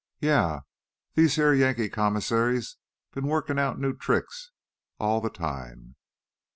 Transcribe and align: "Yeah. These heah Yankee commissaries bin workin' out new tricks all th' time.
"Yeah. 0.19 0.61
These 1.13 1.35
heah 1.35 1.53
Yankee 1.53 1.87
commissaries 1.87 2.77
bin 3.13 3.27
workin' 3.27 3.59
out 3.59 3.77
new 3.77 3.95
tricks 3.95 4.49
all 4.97 5.21
th' 5.21 5.31
time. 5.31 5.95